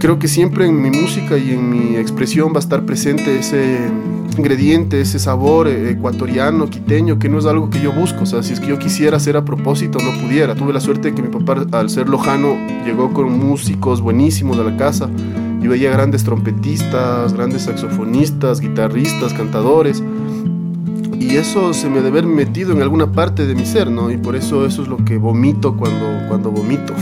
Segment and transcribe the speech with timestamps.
[0.00, 3.78] Creo que siempre en mi música y en mi expresión va a estar presente ese
[4.38, 8.22] ingrediente, ese sabor ecuatoriano, quiteño, que no es algo que yo busco.
[8.22, 10.54] O sea, si es que yo quisiera hacer a propósito, no pudiera.
[10.54, 14.64] Tuve la suerte de que mi papá, al ser lojano, llegó con músicos buenísimos a
[14.64, 15.10] la casa
[15.62, 20.02] y veía grandes trompetistas, grandes saxofonistas, guitarristas, cantadores.
[21.12, 24.10] Y eso se me debe haber metido en alguna parte de mi ser, ¿no?
[24.10, 26.94] Y por eso eso es lo que vomito cuando, cuando vomito.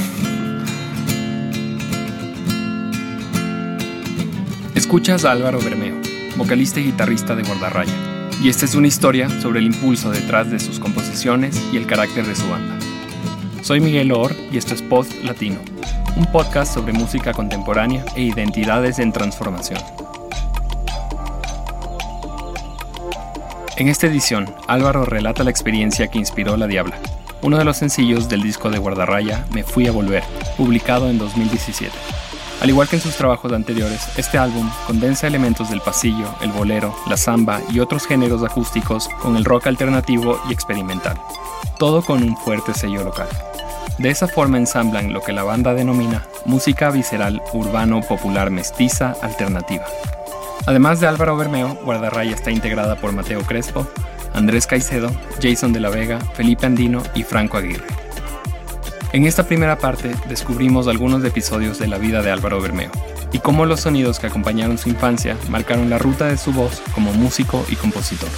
[4.88, 5.96] Escuchas a Álvaro Bermeo,
[6.38, 7.92] vocalista y guitarrista de Guardarraya,
[8.42, 12.24] y esta es una historia sobre el impulso detrás de sus composiciones y el carácter
[12.26, 12.74] de su banda.
[13.60, 15.58] Soy Miguel Or y esto es Post Latino,
[16.16, 19.78] un podcast sobre música contemporánea e identidades en transformación.
[23.76, 26.98] En esta edición, Álvaro relata la experiencia que inspiró La Diabla,
[27.42, 30.24] uno de los sencillos del disco de Guardarraya, Me Fui a Volver,
[30.56, 31.92] publicado en 2017.
[32.60, 36.94] Al igual que en sus trabajos anteriores, este álbum condensa elementos del pasillo, el bolero,
[37.08, 41.20] la samba y otros géneros acústicos con el rock alternativo y experimental,
[41.78, 43.28] todo con un fuerte sello local.
[43.98, 49.84] De esa forma ensamblan lo que la banda denomina música visceral urbano popular mestiza alternativa.
[50.66, 53.86] Además de Álvaro Bermeo, Guardarraya está integrada por Mateo Crespo,
[54.34, 57.97] Andrés Caicedo, Jason de la Vega, Felipe Andino y Franco Aguirre.
[59.12, 62.90] En esta primera parte descubrimos algunos episodios de la vida de Álvaro Bermeo
[63.32, 67.12] y cómo los sonidos que acompañaron su infancia marcaron la ruta de su voz como
[67.14, 68.28] músico y compositor.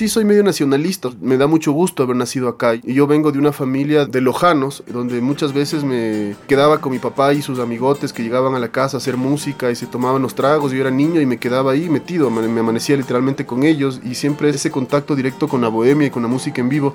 [0.00, 2.74] Sí soy medio nacionalista, me da mucho gusto haber nacido acá.
[2.74, 6.98] Y yo vengo de una familia de lojanos, donde muchas veces me quedaba con mi
[6.98, 10.22] papá y sus amigotes que llegaban a la casa a hacer música y se tomaban
[10.22, 10.72] los tragos.
[10.72, 14.48] Yo era niño y me quedaba ahí metido, me amanecía literalmente con ellos y siempre
[14.48, 16.94] ese contacto directo con la bohemia y con la música en vivo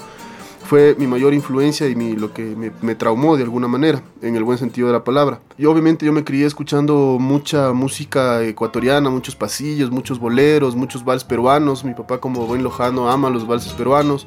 [0.65, 4.43] fue mi mayor influencia y mi, lo que me, traumó de alguna manera, en el
[4.43, 5.39] buen sentido de la palabra.
[5.57, 11.23] Y obviamente yo me crié escuchando mucha música ecuatoriana, muchos pasillos, muchos boleros, muchos vals
[11.23, 11.85] peruanos.
[11.85, 14.25] Mi papá como buen lojano ama los valses peruanos.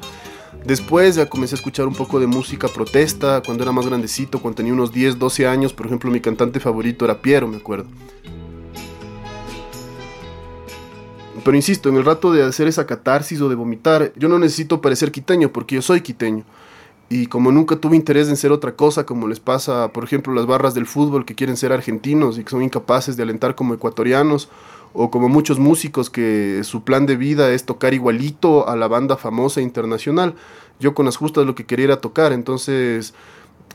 [0.65, 4.57] Después ya comencé a escuchar un poco de música protesta cuando era más grandecito, cuando
[4.57, 5.73] tenía unos 10, 12 años.
[5.73, 7.87] Por ejemplo, mi cantante favorito era Piero, me acuerdo.
[11.49, 14.81] Pero insisto, en el rato de hacer esa catarsis o de vomitar, yo no necesito
[14.81, 16.43] parecer quiteño porque yo soy quiteño.
[17.09, 20.45] Y como nunca tuve interés en ser otra cosa, como les pasa, por ejemplo, las
[20.45, 24.47] barras del fútbol que quieren ser argentinos y que son incapaces de alentar como ecuatorianos,
[24.93, 29.17] o como muchos músicos que su plan de vida es tocar igualito a la banda
[29.17, 30.35] famosa internacional,
[30.79, 33.15] yo con las justas lo que quería era tocar, entonces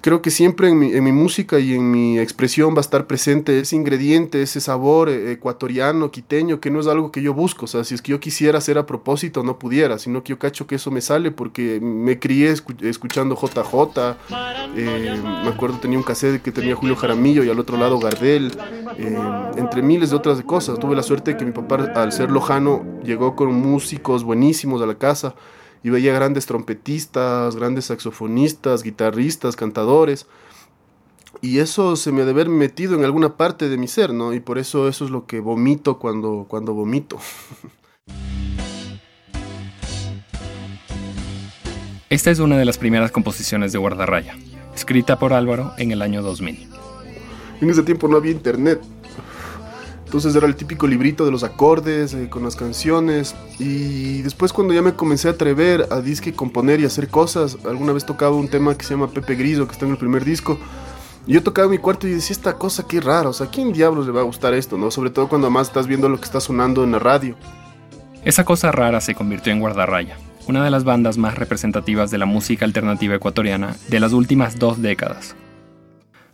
[0.04, 3.74] creo que siempre en mi, música y en mi expresión va a estar presente ese
[3.74, 7.64] ingrediente, ese sabor eh, ecuatoriano, quiteño, que no es algo que yo busco.
[7.64, 10.38] O sea, si es que yo quisiera hacer a propósito, no pudiera, sino que yo
[10.38, 14.18] cacho que eso me sale porque me crié escuchando JJ.
[14.76, 18.52] Eh, me acuerdo tenía un cassette que tenía Julio Jaramillo y al otro lado Gardel,
[18.98, 19.18] eh,
[19.56, 20.78] entre miles de otras cosas.
[20.78, 24.86] Tuve la suerte de que mi papá, al ser lojano, llegó con músicos buenísimos a
[24.86, 25.34] la casa
[25.84, 30.26] y veía grandes trompetistas, grandes saxofonistas, guitarristas, cantadores.
[31.42, 34.32] Y eso se me debe haber metido en alguna parte de mi ser, ¿no?
[34.32, 37.18] Y por eso eso es lo que vomito cuando, cuando vomito.
[42.08, 44.36] Esta es una de las primeras composiciones de Guardarraya,
[44.74, 46.66] escrita por Álvaro en el año 2000.
[47.60, 48.80] En ese tiempo no había internet,
[50.14, 53.34] entonces era el típico librito de los acordes, eh, con las canciones.
[53.58, 57.92] Y después cuando ya me comencé a atrever a disque componer y hacer cosas, alguna
[57.92, 60.56] vez tocaba un tema que se llama Pepe Griso, que está en el primer disco.
[61.26, 63.50] Y yo tocaba en mi cuarto y decía, esta cosa qué rara, o sea, ¿a
[63.50, 64.92] quién diablos le va a gustar esto, no?
[64.92, 67.34] Sobre todo cuando además estás viendo lo que está sonando en la radio.
[68.24, 72.26] Esa cosa rara se convirtió en Guardarraya, una de las bandas más representativas de la
[72.26, 75.34] música alternativa ecuatoriana de las últimas dos décadas.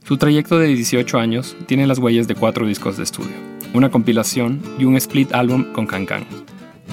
[0.05, 4.61] Su trayecto de 18 años tiene las huellas de cuatro discos de estudio una compilación
[4.79, 6.25] y un split álbum con Cancan.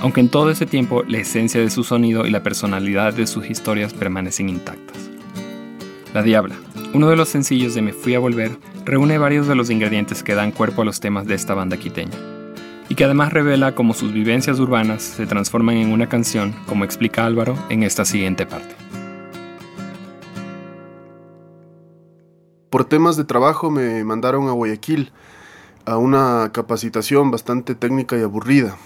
[0.02, 3.50] Aunque en todo ese tiempo la esencia de su sonido y la personalidad de sus
[3.50, 5.10] historias permanecen intactas.
[6.14, 6.56] La Diabla,
[6.94, 10.36] uno de los sencillos de Me Fui a Volver, reúne varios de los ingredientes que
[10.36, 12.18] dan cuerpo a los temas de esta banda quiteña,
[12.90, 17.26] y que además revela cómo sus vivencias urbanas se transforman en una canción, como explica
[17.26, 18.76] Álvaro en esta siguiente parte.
[22.70, 25.12] Por temas de trabajo me mandaron a Guayaquil
[25.88, 28.78] a una capacitación bastante técnica y aburrida.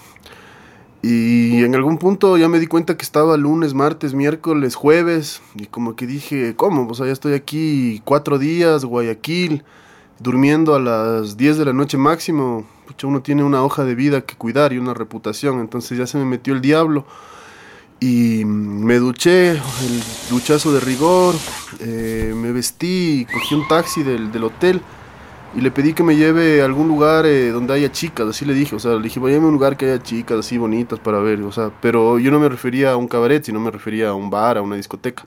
[1.02, 5.66] Y en algún punto ya me di cuenta que estaba lunes, martes, miércoles, jueves, y
[5.66, 6.86] como que dije, ¿cómo?
[6.88, 9.64] O sea, ya estoy aquí cuatro días, Guayaquil,
[10.20, 12.64] durmiendo a las 10 de la noche máximo,
[13.02, 16.24] uno tiene una hoja de vida que cuidar y una reputación, entonces ya se me
[16.24, 17.04] metió el diablo
[17.98, 21.34] y me duché, el duchazo de rigor,
[21.80, 24.82] eh, me vestí, cogí un taxi del, del, hotel
[25.54, 28.54] y le pedí que me lleve a algún lugar eh, donde haya chicas, así le
[28.54, 31.18] dije, o sea, le dije, voy a un lugar que haya chicas así bonitas para
[31.18, 34.14] ver, o sea, pero yo no me refería a un cabaret, sino me refería a
[34.14, 35.24] un bar, a una discoteca.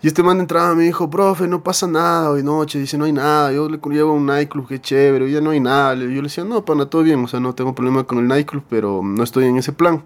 [0.00, 2.78] Y este man de entrada me dijo, profe, no pasa nada hoy noche.
[2.78, 3.52] Dice, no hay nada.
[3.52, 5.24] Yo le llevo un nightclub, qué chévere.
[5.24, 5.94] Hoy ya no hay nada.
[5.96, 7.24] Yo le decía, no, pana, todo bien.
[7.24, 10.04] O sea, no tengo problema con el nightclub, pero no estoy en ese plan.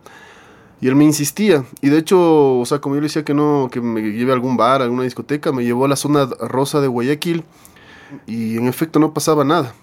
[0.81, 1.65] Y él me insistía.
[1.83, 4.35] Y de hecho, o sea, como yo le decía que no, que me lleve a
[4.35, 7.45] algún bar, a alguna discoteca, me llevó a la zona rosa de Guayaquil.
[8.27, 9.75] Y en efecto no pasaba nada.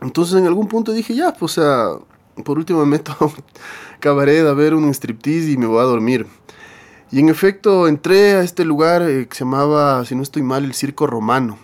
[0.00, 3.32] Entonces en algún punto dije, ya, pues, o sea, por último me meto a un
[4.00, 6.26] cabaret a ver un striptease y me voy a dormir.
[7.10, 10.64] Y en efecto entré a este lugar eh, que se llamaba, si no estoy mal,
[10.64, 11.58] el Circo Romano.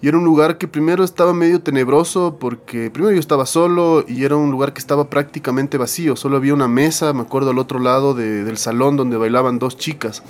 [0.00, 4.22] Y era un lugar que primero estaba medio tenebroso porque primero yo estaba solo y
[4.24, 6.14] era un lugar que estaba prácticamente vacío.
[6.14, 10.22] Solo había una mesa, me acuerdo, al otro lado del salón donde bailaban dos chicas.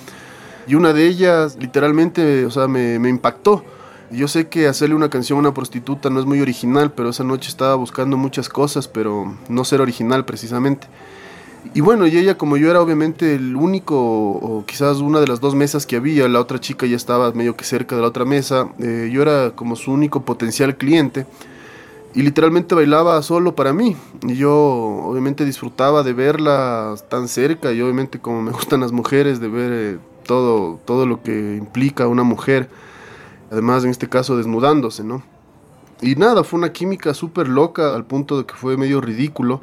[0.67, 3.62] Y una de ellas literalmente, o sea, me, me impactó.
[4.10, 7.25] Yo sé que hacerle una canción a una prostituta no es muy original, pero esa
[7.25, 10.87] noche estaba buscando muchas cosas, pero no ser original precisamente.
[11.75, 15.40] Y bueno, y ella como yo era obviamente el único, o quizás una de las
[15.40, 18.25] dos mesas que había, la otra chica ya estaba medio que cerca de la otra
[18.25, 21.26] mesa, eh, yo era como su único potencial cliente
[22.14, 23.96] y literalmente bailaba solo para mí.
[24.22, 29.40] Y yo obviamente disfrutaba de verla tan cerca y obviamente como me gustan las mujeres,
[29.40, 32.70] de ver eh, todo, todo lo que implica una mujer,
[33.50, 35.23] además en este caso desnudándose, ¿no?
[36.00, 39.61] Y nada, fue una química súper loca al punto de que fue medio ridículo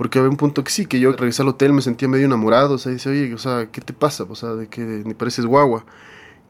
[0.00, 2.76] porque había un punto que sí, que yo regresé al hotel, me sentía medio enamorado,
[2.76, 4.24] o sea, dice, oye, o sea, ¿qué te pasa?
[4.26, 5.84] O sea, de que me pareces guagua.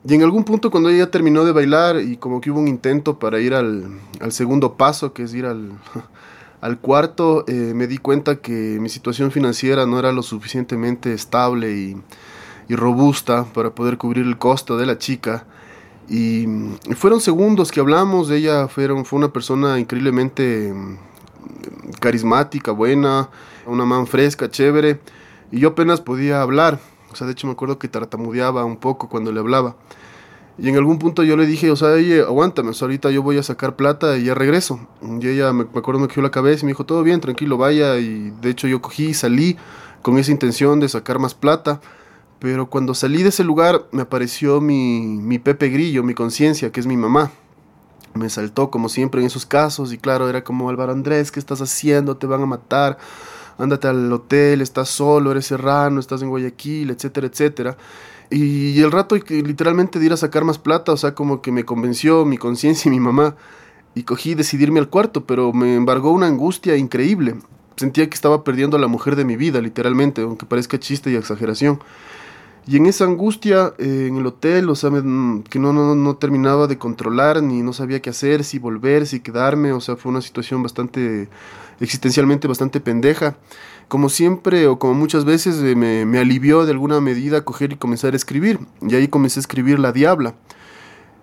[0.08, 3.18] Y en algún punto cuando ella terminó de bailar y como que hubo un intento
[3.18, 3.90] para ir al,
[4.28, 5.46] segundo paso, que es ir
[6.60, 11.72] al, cuarto, eh, me di cuenta que mi situación financiera no era lo suficientemente estable
[12.68, 15.44] y robusta para poder cubrir el costo de la chica.
[16.08, 16.46] Y,
[16.96, 20.74] fueron segundos que hablamos, ella fueron, fue una persona increíblemente
[22.00, 23.28] carismática, buena,
[23.66, 25.00] una man fresca, chévere,
[25.52, 26.80] y yo apenas podía hablar,
[27.12, 29.76] o sea, de hecho me acuerdo que tartamudeaba un poco cuando le hablaba.
[30.58, 33.42] Y en algún punto yo le dije, o sea, oye, aguántame, ahorita yo voy a
[33.42, 34.78] sacar plata y ya regreso.
[35.00, 37.96] Y ella, me, acuerdo, me cogió la cabeza y me dijo, todo bien, tranquilo, vaya.
[37.96, 39.56] Y de hecho yo cogí y salí
[40.02, 41.80] con esa intención de sacar más plata.
[42.40, 46.80] Pero cuando salí de ese lugar me apareció mi, mi Pepe Grillo, mi conciencia, que
[46.80, 47.30] es mi mamá
[48.14, 51.60] me saltó como siempre en esos casos y claro, era como Álvaro Andrés, ¿qué estás
[51.60, 52.16] haciendo?
[52.16, 52.98] Te van a matar,
[53.58, 57.76] ándate al hotel, estás solo, eres serrano, estás en Guayaquil, etcétera, etcétera.
[58.30, 62.24] Y el rato literalmente de a sacar más plata, o sea, como que me convenció
[62.24, 63.36] mi conciencia y mi mamá
[63.94, 67.36] y cogí decidirme al cuarto, pero me embargó una angustia increíble.
[67.76, 71.16] Sentía que estaba perdiendo a la mujer de mi vida, literalmente, aunque parezca chiste y
[71.16, 71.80] exageración.
[72.70, 76.16] Y en esa angustia eh, en el hotel, o sea, mm, que no, no, no,
[76.18, 80.12] terminaba de controlar, ni no sabía qué hacer, si volver, si quedarme, o sea, fue
[80.12, 81.28] una situación bastante,
[81.80, 83.36] existencialmente bastante pendeja.
[83.88, 87.76] Como siempre, o como muchas veces, eh, me, me, alivió de alguna medida coger y
[87.76, 88.60] comenzar a escribir.
[88.82, 90.36] Y ahí comencé a escribir La Diabla.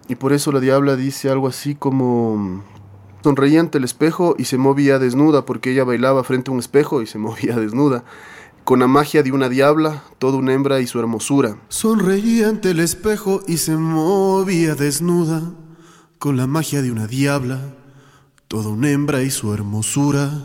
[0.09, 2.61] Y por eso La Diabla dice algo así como...
[3.23, 7.01] Sonreía ante el espejo y se movía desnuda, porque ella bailaba frente a un espejo
[7.01, 8.03] y se movía desnuda
[8.67, 11.57] con la magia de una diabla, toda una hembra y su hermosura.
[11.69, 15.53] Sonreía ante el espejo y se movía desnuda,
[16.19, 17.61] con la magia de una diabla,
[18.49, 20.43] toda una hembra y su hermosura.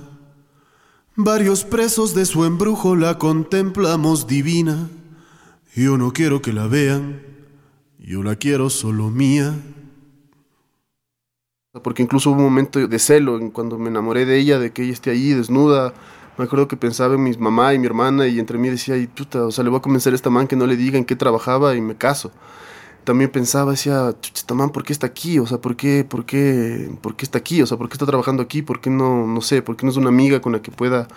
[1.16, 4.88] Varios presos de su embrujo la contemplamos divina.
[5.74, 7.22] Yo no quiero que la vean,
[7.98, 9.52] yo la quiero solo mía.
[11.82, 14.84] Porque incluso hubo un momento de celo en cuando me enamoré de ella, de que
[14.84, 15.92] ella esté ahí desnuda,
[16.38, 19.06] me acuerdo que pensaba en mi mamá y mi hermana y entre mí decía, ay,
[19.06, 21.04] puta, o sea, le voy a convencer a esta man que no le diga en
[21.04, 22.30] qué trabajaba y me caso.
[23.04, 25.38] También pensaba, decía, esta man, ¿por qué está aquí?
[25.38, 27.60] O sea, ¿por qué, por qué, por qué está aquí?
[27.60, 28.62] O sea, ¿por qué está trabajando aquí?
[28.62, 31.08] ¿Por qué no, no sé, por qué no es una amiga con la que pueda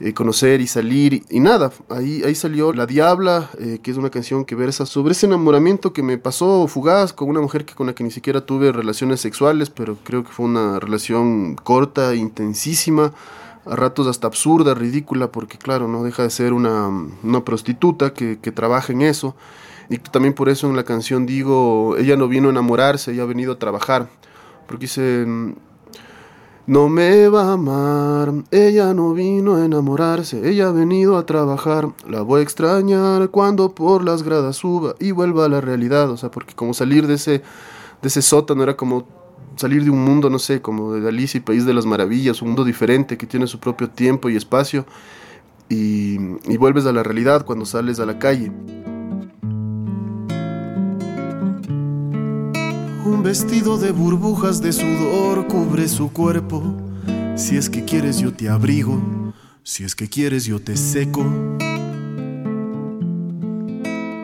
[0.00, 1.24] eh, conocer y salir?
[1.28, 5.12] Y, nada, ahí, ahí salió La Diabla, eh, que es una canción que versa sobre
[5.12, 8.46] ese enamoramiento que me pasó fugaz con una mujer que, con la que ni siquiera
[8.46, 13.12] tuve relaciones sexuales, pero creo que fue una relación corta, intensísima
[13.68, 16.88] a ratos hasta absurda, ridícula, porque claro, no deja de ser una,
[17.22, 19.36] una prostituta que, que, trabaja en eso.
[19.90, 23.26] Y también por eso en la canción digo, ella no vino a enamorarse, ella ha
[23.26, 24.08] venido a trabajar.
[24.66, 25.26] Porque dice,
[26.68, 31.88] no me va a amar, ella no vino a enamorarse, ella ha venido a trabajar.
[32.06, 36.10] La voy a extrañar cuando por las gradas suba y vuelva a la realidad.
[36.10, 37.38] O sea, porque como salir de ese,
[38.02, 39.17] de ese sótano era como
[39.58, 42.48] salir de un mundo, no sé, como de Alicia y País de las Maravillas, un
[42.48, 44.86] mundo diferente que tiene su propio tiempo y espacio,
[45.68, 46.16] y,
[46.50, 48.50] y vuelves a la realidad cuando sales a la calle.
[53.04, 56.62] Un vestido de burbujas de sudor cubre su cuerpo.
[57.36, 59.00] Si es que quieres yo te abrigo,
[59.62, 61.20] si es que quieres yo te seco.
[61.20, 61.58] O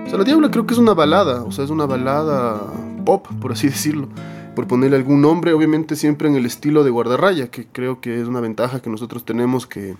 [0.09, 2.61] sea, La Diabla creo que es una balada, o sea, es una balada
[3.05, 4.09] pop, por así decirlo.
[4.55, 8.29] Por ponerle algún nombre, obviamente siempre en el estilo de guardarraya, que creo que es
[8.29, 9.97] una ventaja que nosotros tenemos que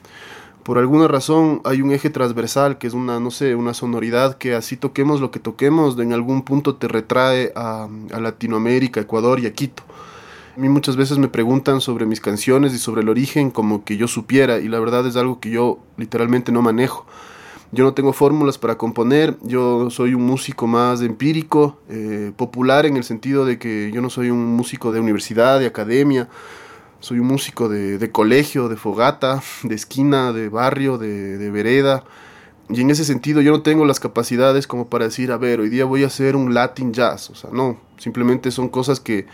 [0.65, 4.55] por alguna razón hay un eje transversal que es una, no sé, una sonoridad que
[4.55, 9.47] así toquemos lo que toquemos, en algún punto te retrae a, a Latinoamérica, Ecuador y
[9.47, 9.83] a Quito.
[10.57, 13.99] A mí muchas veces me preguntan sobre mis canciones y sobre el origen como que
[13.99, 17.05] yo supiera y la verdad es algo que yo literalmente no manejo.
[17.75, 22.97] Yo no tengo fórmulas para componer, yo soy un músico más empírico, eh, popular en
[22.97, 26.29] el sentido de que yo no soy un músico de universidad, de academia,
[27.01, 32.05] soy un músico de, de colegio, de fogata, de esquina, de barrio, de, de vereda.
[32.69, 35.69] Y en ese sentido yo no tengo las capacidades como para decir, a ver, hoy
[35.69, 37.29] día voy a hacer un Latin jazz.
[37.31, 39.27] O sea, no, simplemente son cosas que,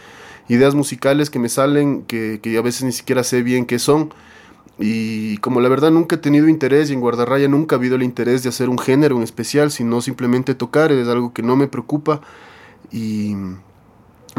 [0.48, 4.14] ideas musicales que me salen, que, que a veces ni siquiera sé bien qué son.
[4.80, 8.02] Y como la verdad nunca he tenido interés y en Guardarraya nunca ha habido el
[8.02, 11.68] interés de hacer un género en especial, sino simplemente tocar, es algo que no me
[11.68, 12.22] preocupa.
[12.90, 13.36] Y,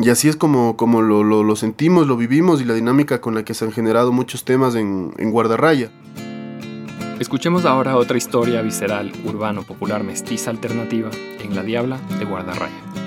[0.02, 3.36] y así es como, como lo, lo, lo, sentimos, lo vivimos y la dinámica con
[3.36, 5.92] la que se han generado muchos temas en, en Guardarraya.
[7.20, 13.01] Escuchemos ahora otra historia visceral, urbano, popular, mestiza, alternativa en La Diabla de Guardarraya.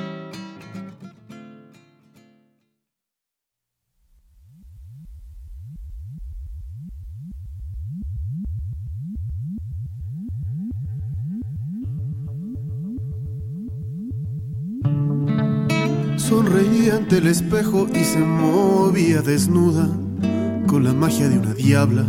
[16.28, 19.90] Sonreía ante el espejo y se movía desnuda
[20.66, 22.02] con la magia de una diabla,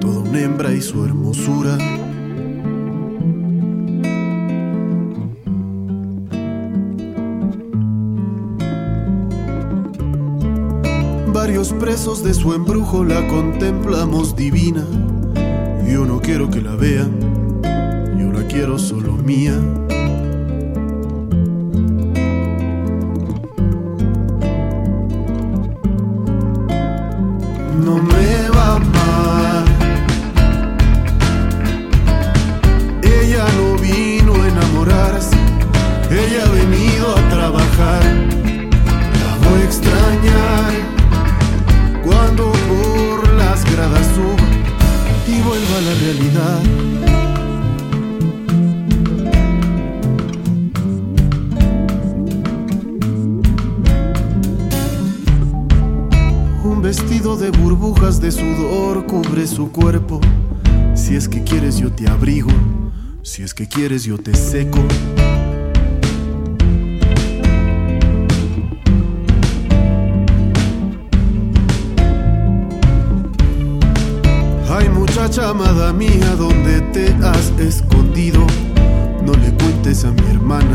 [0.00, 1.76] toda una hembra y su hermosura.
[11.30, 14.86] Varios presos de su embrujo la contemplamos divina.
[15.86, 17.10] Yo no quiero que la vean,
[18.18, 19.52] yo la quiero solo mía.
[59.46, 60.20] Su cuerpo.
[60.94, 62.50] Si es que quieres yo te abrigo,
[63.22, 64.78] si es que quieres yo te seco.
[74.68, 78.44] Ay muchacha amada mía, ¿dónde te has escondido?
[79.24, 80.74] No le cuentes a mi hermana,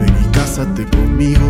[0.00, 1.46] ven y cásate conmigo.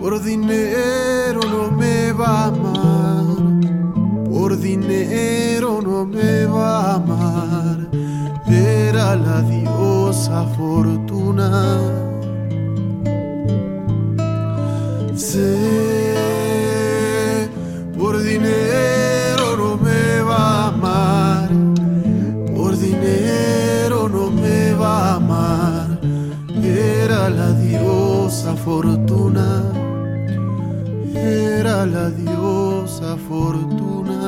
[0.00, 3.26] Por dinero no me va a amar,
[4.30, 7.88] por dinero no me va a amar.
[8.46, 12.07] Era la diosa fortuna.
[28.68, 29.72] Fortuna
[31.14, 34.20] era la diosa fortuna.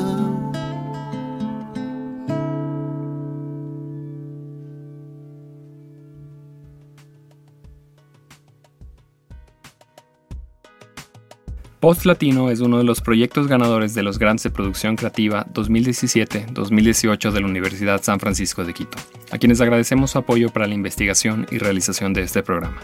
[11.81, 17.31] Post Latino es uno de los proyectos ganadores de los Grants de Producción Creativa 2017-2018
[17.31, 18.97] de la Universidad San Francisco de Quito,
[19.33, 22.81] a quienes agradecemos su apoyo para la investigación y realización de este programa.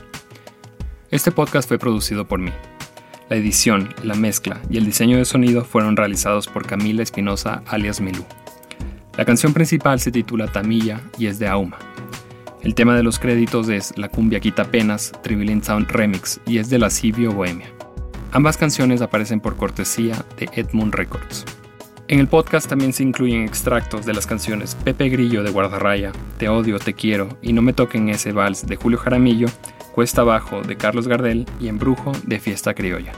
[1.13, 2.51] Este podcast fue producido por mí.
[3.31, 8.01] La edición, la mezcla y el diseño de sonido fueron realizados por Camila Espinosa alias
[8.01, 8.25] Milú.
[9.17, 11.79] La canción principal se titula Tamilla y es de Auma.
[12.61, 16.71] El tema de los créditos es La cumbia quita penas, Tribilin Sound Remix y es
[16.71, 17.71] de la Cibio Bohemia.
[18.33, 21.45] Ambas canciones aparecen por cortesía de Edmund Records.
[22.09, 26.49] En el podcast también se incluyen extractos de las canciones Pepe Grillo de Guardarraya, Te
[26.49, 29.47] odio, te quiero y No me toquen ese vals de Julio Jaramillo,
[29.97, 33.13] Cuesta abajo de Carlos Gardel y Embrujo de Fiesta Criolla.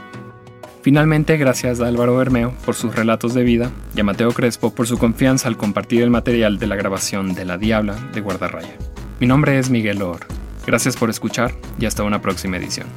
[0.81, 4.87] Finalmente, gracias a Álvaro Bermeo por sus relatos de vida y a Mateo Crespo por
[4.87, 8.77] su confianza al compartir el material de la grabación de La Diabla de Guardarraya.
[9.19, 10.21] Mi nombre es Miguel Or.
[10.65, 12.87] Gracias por escuchar y hasta una próxima edición.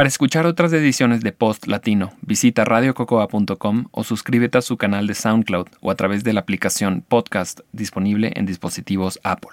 [0.00, 5.14] Para escuchar otras ediciones de Post Latino, visita radiococoa.com o suscríbete a su canal de
[5.14, 9.50] SoundCloud o a través de la aplicación Podcast disponible en dispositivos Apple.